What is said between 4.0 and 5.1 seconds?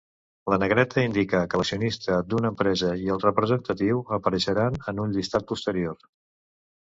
apareixeran en